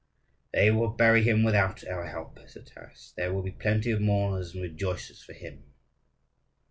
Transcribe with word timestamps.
"They 0.51 0.71
will 0.71 0.87
bury 0.89 1.21
him 1.21 1.43
without 1.43 1.85
our 1.87 2.07
help," 2.07 2.39
said 2.47 2.65
Taras; 2.65 3.13
"there 3.15 3.31
will 3.31 3.43
be 3.43 3.51
plenty 3.51 3.91
of 3.91 4.01
mourners 4.01 4.55
and 4.55 4.63
rejoicers 4.63 5.23
for 5.23 5.33
him." 5.33 5.61